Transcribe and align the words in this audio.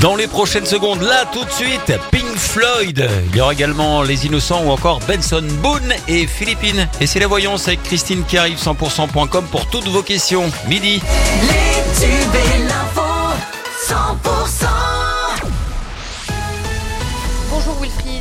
Dans 0.00 0.16
les 0.16 0.26
prochaines 0.26 0.66
secondes, 0.66 1.02
là 1.02 1.24
tout 1.32 1.44
de 1.44 1.50
suite, 1.50 1.92
Pink 2.10 2.36
Floyd. 2.36 3.08
Il 3.30 3.36
y 3.36 3.40
aura 3.40 3.52
également 3.52 4.02
Les 4.02 4.26
Innocents 4.26 4.62
ou 4.64 4.70
encore 4.70 5.00
Benson 5.08 5.42
Boone 5.62 5.92
et 6.08 6.26
Philippines. 6.26 6.88
Et 7.00 7.06
c'est 7.06 7.20
la 7.20 7.26
voyance 7.26 7.66
avec 7.68 7.82
Christine 7.82 8.22
qui 8.24 8.36
arrive 8.36 8.58
100%.com 8.58 9.46
pour 9.50 9.66
toutes 9.66 9.88
vos 9.88 10.02
questions. 10.02 10.50
Midi. 10.68 11.02
Les 11.42 12.00
tubes 12.00 12.34
et 12.34 12.58
l'info 12.64 13.02
100% 13.88 15.03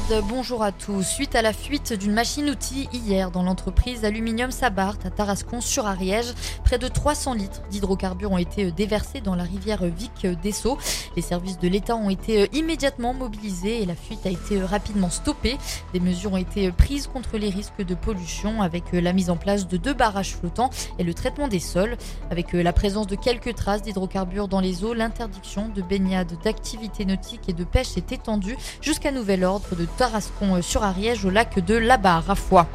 Bonjour 0.10 0.64
à 0.64 0.74
tous. 0.74 1.02
Suite 1.02 1.34
à 1.34 1.42
la 1.42 1.54
fuite 1.54 1.94
d'une 1.94 2.12
machine-outil 2.12 2.90
hier 2.92 3.32
dans 3.32 3.42
l'entreprise 3.42 4.04
Aluminium 4.04 4.52
Sabart 4.52 4.98
à 5.06 5.10
Tarascon 5.10 5.62
sur 5.62 5.88
Ariège, 5.88 6.34
près 6.66 6.78
de 6.78 6.90
300 6.90 7.34
litres 7.36 7.62
d'hydrocarbures 7.72 8.34
ont 8.34 8.38
été 8.38 8.72
déversés 8.72 9.22
dans 9.22 9.36
la 9.36 9.44
rivière 9.44 9.86
Vic 9.86 10.28
d'Esso. 10.42 10.78
Les 11.16 11.22
services 11.22 11.58
de 11.58 11.70
l'État 11.70 11.96
ont 11.96 12.10
été 12.10 12.50
immédiatement 12.54 13.13
mobilisés 13.13 13.82
et 13.82 13.86
la 13.86 13.96
fuite 13.96 14.26
a 14.26 14.30
été 14.30 14.62
rapidement 14.62 15.10
stoppée. 15.10 15.58
Des 15.94 16.02
mesures 16.02 16.34
ont 16.34 16.38
été 16.38 16.72
prises 16.72 17.08
contre 17.08 17.38
les 17.38 17.49
risques 17.49 17.84
de 17.84 17.96
pollution 17.96 18.62
avec 18.62 18.91
la 18.91 19.13
mise 19.13 19.30
en 19.30 19.38
place 19.38 19.68
de 19.68 19.77
deux 19.77 19.94
barrages 19.94 20.35
flottants 20.35 20.70
et 20.99 21.04
le 21.04 21.13
traitement 21.13 21.48
des 21.48 21.60
sols. 21.60 21.98
Avec 22.30 22.52
la 22.52 22.74
présence 22.74 23.08
de 23.08 23.16
quelques 23.16 23.55
traces 23.55 23.84
d'hydrocarbures 23.84 24.49
dans 24.49 24.60
les 24.60 24.84
eaux, 24.84 24.94
l'interdiction 24.94 25.70
de 25.70 25.82
baignade, 25.82 26.34
d'activités 26.44 27.05
nautiques 27.05 27.48
et 27.48 27.54
de 27.54 27.63
pêche 27.63 27.96
est 27.96 28.12
étendue 28.12 28.58
jusqu'à 28.82 29.12
nouvel 29.12 29.46
ordre 29.46 29.76
de 29.76 29.85
Tarascon 29.98 30.62
sur 30.62 30.84
Ariège 30.84 31.26
au 31.26 31.30
lac 31.30 31.60
de 31.60 31.76
Labar 31.76 32.30
à 32.30 32.36
Foix. 32.36 32.68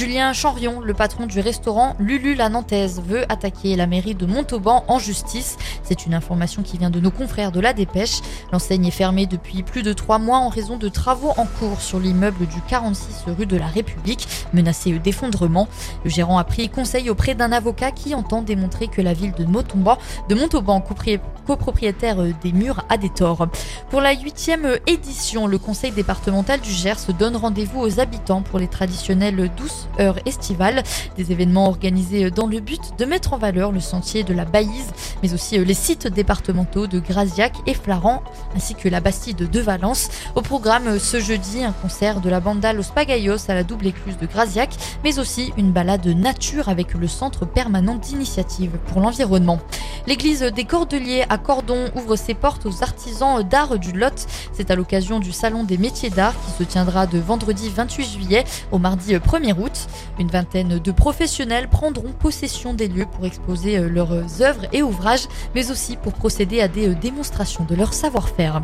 Julien 0.00 0.32
Chanrion, 0.32 0.80
le 0.80 0.94
patron 0.94 1.26
du 1.26 1.40
restaurant 1.40 1.94
Lulu 1.98 2.34
la 2.34 2.48
Nantaise, 2.48 3.02
veut 3.06 3.30
attaquer 3.30 3.76
la 3.76 3.86
mairie 3.86 4.14
de 4.14 4.24
Montauban 4.24 4.82
en 4.88 4.98
justice. 4.98 5.58
C'est 5.82 6.06
une 6.06 6.14
information 6.14 6.62
qui 6.62 6.78
vient 6.78 6.88
de 6.88 7.00
nos 7.00 7.10
confrères 7.10 7.52
de 7.52 7.60
la 7.60 7.74
Dépêche. 7.74 8.22
L'enseigne 8.50 8.86
est 8.86 8.92
fermée 8.92 9.26
depuis 9.26 9.62
plus 9.62 9.82
de 9.82 9.92
trois 9.92 10.18
mois 10.18 10.38
en 10.38 10.48
raison 10.48 10.78
de 10.78 10.88
travaux 10.88 11.34
en 11.36 11.44
cours 11.44 11.82
sur 11.82 11.98
l'immeuble 11.98 12.46
du 12.46 12.62
46 12.66 13.24
rue 13.36 13.44
de 13.44 13.58
la 13.58 13.66
République, 13.66 14.26
menacé 14.54 14.98
d'effondrement. 14.98 15.68
Le 16.04 16.08
gérant 16.08 16.38
a 16.38 16.44
pris 16.44 16.70
conseil 16.70 17.10
auprès 17.10 17.34
d'un 17.34 17.52
avocat 17.52 17.90
qui 17.90 18.14
entend 18.14 18.40
démontrer 18.40 18.88
que 18.88 19.02
la 19.02 19.12
ville 19.12 19.32
de 19.32 19.44
Montauban, 19.44 19.98
de 20.30 20.34
Montauban 20.34 20.82
copropriétaire 21.46 22.16
des 22.42 22.52
murs, 22.52 22.86
a 22.88 22.96
des 22.96 23.10
torts. 23.10 23.48
Pour 23.90 24.00
la 24.00 24.14
huitième 24.14 24.78
édition, 24.86 25.46
le 25.46 25.58
conseil 25.58 25.92
départemental 25.92 26.58
du 26.60 26.70
Gers 26.70 27.12
donne 27.18 27.36
rendez-vous 27.36 27.80
aux 27.80 28.00
habitants 28.00 28.40
pour 28.40 28.58
les 28.58 28.68
traditionnelles 28.68 29.50
douces 29.58 29.89
heures 29.98 30.18
estivales. 30.26 30.82
Des 31.16 31.32
événements 31.32 31.66
organisés 31.66 32.30
dans 32.30 32.46
le 32.46 32.60
but 32.60 32.80
de 32.98 33.04
mettre 33.04 33.32
en 33.32 33.38
valeur 33.38 33.72
le 33.72 33.80
sentier 33.80 34.22
de 34.22 34.34
la 34.34 34.44
Baïse, 34.44 34.92
mais 35.22 35.34
aussi 35.34 35.58
les 35.58 35.74
sites 35.74 36.06
départementaux 36.06 36.86
de 36.86 36.98
Graziac 36.98 37.54
et 37.66 37.74
Flaran, 37.74 38.22
ainsi 38.54 38.74
que 38.74 38.88
la 38.88 39.00
Bastide 39.00 39.50
de 39.50 39.60
Valence. 39.60 40.08
Au 40.34 40.42
programme 40.42 40.98
ce 40.98 41.20
jeudi, 41.20 41.64
un 41.64 41.72
concert 41.72 42.20
de 42.20 42.30
la 42.30 42.40
banda 42.40 42.72
Los 42.72 42.92
Pagayos 42.94 43.48
à 43.48 43.54
la 43.54 43.64
double 43.64 43.88
écluse 43.88 44.18
de 44.18 44.26
Graziac, 44.26 44.70
mais 45.04 45.18
aussi 45.18 45.52
une 45.56 45.72
balade 45.72 46.06
nature 46.06 46.68
avec 46.68 46.94
le 46.94 47.08
centre 47.08 47.46
permanent 47.46 47.96
d'initiative 47.96 48.72
pour 48.86 49.00
l'environnement. 49.00 49.60
L'église 50.06 50.42
des 50.42 50.64
Cordeliers 50.64 51.24
à 51.28 51.38
Cordon 51.38 51.90
ouvre 51.94 52.16
ses 52.16 52.34
portes 52.34 52.66
aux 52.66 52.82
artisans 52.82 53.42
d'art 53.42 53.78
du 53.78 53.92
Lot. 53.92 54.26
C'est 54.52 54.70
à 54.70 54.74
l'occasion 54.74 55.20
du 55.20 55.32
Salon 55.32 55.64
des 55.64 55.78
métiers 55.78 56.10
d'art 56.10 56.34
qui 56.44 56.52
se 56.52 56.64
tiendra 56.64 57.06
de 57.06 57.18
vendredi 57.18 57.68
28 57.68 58.04
juillet 58.04 58.44
au 58.72 58.78
mardi 58.78 59.14
1er 59.14 59.54
août. 59.58 59.69
Une 60.18 60.28
vingtaine 60.28 60.78
de 60.78 60.92
professionnels 60.92 61.68
prendront 61.68 62.12
possession 62.12 62.74
des 62.74 62.88
lieux 62.88 63.06
pour 63.06 63.26
exposer 63.26 63.78
leurs 63.78 64.42
œuvres 64.42 64.66
et 64.72 64.82
ouvrages, 64.82 65.28
mais 65.54 65.70
aussi 65.70 65.96
pour 65.96 66.12
procéder 66.12 66.60
à 66.60 66.68
des 66.68 66.94
démonstrations 66.94 67.64
de 67.64 67.74
leur 67.74 67.92
savoir-faire. 67.92 68.62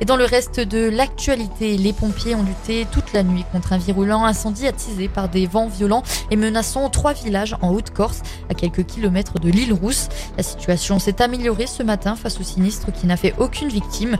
Et 0.00 0.04
dans 0.04 0.16
le 0.16 0.24
reste 0.24 0.60
de 0.60 0.88
l'actualité, 0.88 1.76
les 1.76 1.92
pompiers 1.92 2.36
ont 2.36 2.44
lutté 2.44 2.86
toute 2.92 3.12
la 3.12 3.24
nuit 3.24 3.44
contre 3.50 3.72
un 3.72 3.78
virulent 3.78 4.24
incendie 4.24 4.66
attisé 4.66 5.08
par 5.08 5.28
des 5.28 5.46
vents 5.46 5.66
violents 5.66 6.04
et 6.30 6.36
menaçant 6.36 6.88
trois 6.88 7.12
villages 7.12 7.56
en 7.62 7.70
Haute-Corse, 7.70 8.22
à 8.48 8.54
quelques 8.54 8.86
kilomètres 8.86 9.40
de 9.40 9.50
l'île 9.50 9.72
Rousse. 9.72 10.08
La 10.36 10.42
situation 10.44 10.98
s'est 10.98 11.20
améliorée 11.20 11.66
ce 11.66 11.82
matin 11.82 12.14
face 12.14 12.38
au 12.38 12.44
sinistre 12.44 12.92
qui 12.92 13.06
n'a 13.06 13.16
fait 13.16 13.34
aucune 13.38 13.68
victime, 13.68 14.16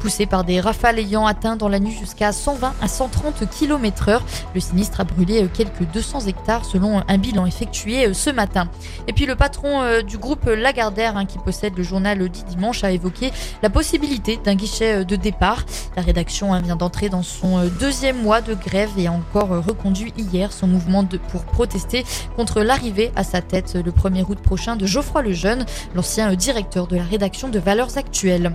poussé 0.00 0.26
par 0.26 0.44
des 0.44 0.60
rafales 0.60 0.98
ayant 0.98 1.26
atteint 1.26 1.56
dans 1.56 1.68
la 1.68 1.78
nuit 1.78 1.96
jusqu'à 1.98 2.32
120 2.32 2.74
à 2.80 2.88
130 2.88 3.48
km 3.50 4.08
heure. 4.08 4.22
Le 4.54 4.60
sinistre 4.60 5.00
a 5.00 5.04
brûlé 5.04 5.46
quelques 5.54 5.84
200 5.92 6.26
hectares 6.26 6.64
selon 6.64 7.02
un 7.06 7.18
bilan 7.18 7.46
effectué 7.46 8.12
ce 8.14 8.30
matin. 8.30 8.68
Et 9.06 9.12
puis 9.12 9.26
le 9.26 9.36
patron 9.36 10.02
du 10.02 10.18
groupe 10.18 10.46
Lagardère, 10.46 11.16
hein, 11.16 11.24
qui 11.24 11.38
possède 11.38 11.76
le 11.76 11.82
journal 11.84 12.28
dit 12.28 12.44
dimanche, 12.44 12.82
a 12.82 12.90
évoqué 12.90 13.32
la 13.62 13.70
possibilité 13.70 14.38
d'un 14.42 14.54
guichet 14.54 15.03
de 15.04 15.16
départ. 15.16 15.64
La 15.96 16.02
rédaction 16.02 16.58
vient 16.60 16.76
d'entrer 16.76 17.08
dans 17.08 17.22
son 17.22 17.64
deuxième 17.80 18.22
mois 18.22 18.40
de 18.40 18.54
grève 18.54 18.90
et 18.96 19.06
a 19.06 19.12
encore 19.12 19.48
reconduit 19.64 20.12
hier 20.16 20.52
son 20.52 20.66
mouvement 20.66 21.04
pour 21.30 21.44
protester 21.44 22.04
contre 22.36 22.62
l'arrivée 22.62 23.12
à 23.16 23.24
sa 23.24 23.42
tête 23.42 23.74
le 23.74 23.90
1er 23.90 24.24
août 24.28 24.38
prochain 24.40 24.76
de 24.76 24.86
Geoffroy 24.86 25.22
Lejeune, 25.22 25.66
l'ancien 25.94 26.34
directeur 26.34 26.86
de 26.86 26.96
la 26.96 27.04
rédaction 27.04 27.48
de 27.48 27.58
Valeurs 27.58 27.96
Actuelles. 27.96 28.52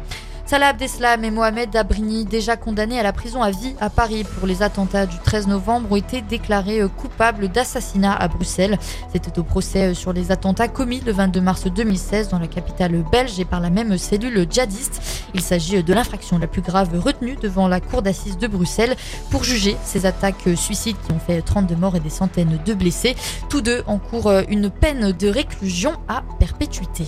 Salah 0.49 0.69
Abdeslam 0.69 1.23
et 1.23 1.29
Mohamed 1.29 1.75
Abrini, 1.75 2.25
déjà 2.25 2.57
condamnés 2.57 2.99
à 2.99 3.03
la 3.03 3.13
prison 3.13 3.43
à 3.43 3.51
vie 3.51 3.75
à 3.79 3.91
Paris 3.91 4.23
pour 4.23 4.47
les 4.47 4.63
attentats 4.63 5.05
du 5.05 5.15
13 5.19 5.45
novembre, 5.45 5.91
ont 5.91 5.95
été 5.95 6.21
déclarés 6.21 6.81
coupables 6.97 7.49
d'assassinat 7.49 8.15
à 8.15 8.27
Bruxelles. 8.27 8.79
C'était 9.13 9.37
au 9.37 9.43
procès 9.43 9.93
sur 9.93 10.11
les 10.11 10.31
attentats 10.31 10.67
commis 10.67 11.01
le 11.05 11.11
22 11.11 11.39
mars 11.39 11.67
2016 11.67 12.29
dans 12.29 12.39
la 12.39 12.47
capitale 12.47 13.03
belge 13.11 13.39
et 13.39 13.45
par 13.45 13.59
la 13.59 13.69
même 13.69 13.95
cellule 13.99 14.47
djihadiste. 14.49 15.27
Il 15.35 15.41
s'agit 15.41 15.83
de 15.83 15.93
l'infraction 15.93 16.39
la 16.39 16.47
plus 16.47 16.63
grave 16.63 16.99
retenue 16.99 17.35
devant 17.39 17.67
la 17.67 17.79
cour 17.79 18.01
d'assises 18.01 18.39
de 18.39 18.47
Bruxelles 18.47 18.95
pour 19.29 19.43
juger 19.43 19.77
ces 19.83 20.07
attaques 20.07 20.49
suicides 20.55 20.97
qui 21.05 21.11
ont 21.11 21.19
fait 21.19 21.43
32 21.43 21.75
morts 21.75 21.95
et 21.95 21.99
des 21.99 22.09
centaines 22.09 22.57
de 22.65 22.73
blessés. 22.73 23.15
Tous 23.49 23.61
deux 23.61 23.83
encourent 23.85 24.33
une 24.49 24.71
peine 24.71 25.11
de 25.11 25.27
réclusion 25.27 25.91
à 26.07 26.23
perpétuité. 26.39 27.05